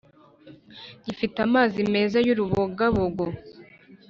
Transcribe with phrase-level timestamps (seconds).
[1.05, 3.25] gifite amazi meza y’urubogabogo